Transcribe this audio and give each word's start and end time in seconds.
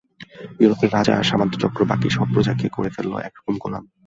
ইউরোপে 0.59 0.85
রাজা 0.87 1.13
আর 1.17 1.25
সামন্তচক্র 1.29 1.79
বাকী 1.85 2.09
সব 2.09 2.27
প্রজাকে 2.33 2.67
করে 2.69 2.89
ফেললে 2.95 3.17
এক 3.21 3.33
রকম 3.37 3.55
গোলাম। 3.57 3.83